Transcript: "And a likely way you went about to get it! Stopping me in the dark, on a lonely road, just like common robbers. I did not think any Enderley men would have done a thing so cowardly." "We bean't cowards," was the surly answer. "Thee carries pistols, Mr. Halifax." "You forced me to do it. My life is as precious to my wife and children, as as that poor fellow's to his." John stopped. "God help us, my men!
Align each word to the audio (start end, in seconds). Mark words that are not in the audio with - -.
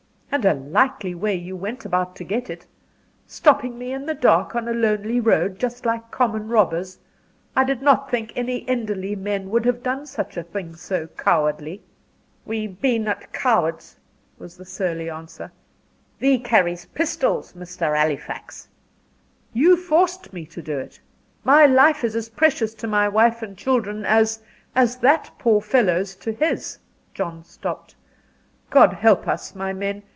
"And 0.33 0.45
a 0.45 0.53
likely 0.53 1.13
way 1.13 1.35
you 1.35 1.57
went 1.57 1.83
about 1.83 2.15
to 2.15 2.23
get 2.23 2.49
it! 2.49 2.65
Stopping 3.27 3.77
me 3.77 3.91
in 3.91 4.05
the 4.05 4.13
dark, 4.13 4.55
on 4.55 4.69
a 4.69 4.73
lonely 4.73 5.19
road, 5.19 5.59
just 5.59 5.85
like 5.85 6.09
common 6.09 6.47
robbers. 6.47 6.97
I 7.53 7.65
did 7.65 7.81
not 7.81 8.09
think 8.09 8.31
any 8.33 8.63
Enderley 8.65 9.13
men 9.13 9.49
would 9.49 9.65
have 9.65 9.83
done 9.83 10.05
a 10.17 10.23
thing 10.41 10.73
so 10.77 11.07
cowardly." 11.17 11.83
"We 12.45 12.65
bean't 12.65 13.33
cowards," 13.33 13.97
was 14.39 14.55
the 14.55 14.63
surly 14.63 15.09
answer. 15.09 15.51
"Thee 16.19 16.39
carries 16.39 16.85
pistols, 16.85 17.51
Mr. 17.51 17.93
Halifax." 17.93 18.69
"You 19.51 19.75
forced 19.75 20.31
me 20.31 20.45
to 20.45 20.61
do 20.61 20.79
it. 20.79 21.01
My 21.43 21.65
life 21.65 22.05
is 22.05 22.15
as 22.15 22.29
precious 22.29 22.73
to 22.75 22.87
my 22.87 23.09
wife 23.09 23.41
and 23.41 23.57
children, 23.57 24.05
as 24.05 24.41
as 24.77 24.95
that 24.99 25.29
poor 25.37 25.59
fellow's 25.59 26.15
to 26.15 26.31
his." 26.31 26.79
John 27.13 27.43
stopped. 27.43 27.95
"God 28.69 28.93
help 28.93 29.27
us, 29.27 29.53
my 29.53 29.73
men! 29.73 30.03